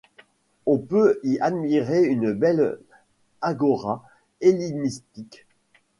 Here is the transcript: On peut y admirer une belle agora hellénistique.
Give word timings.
On 0.65 0.79
peut 0.79 1.19
y 1.21 1.37
admirer 1.41 2.03
une 2.03 2.33
belle 2.33 2.79
agora 3.39 4.01
hellénistique. 4.41 5.45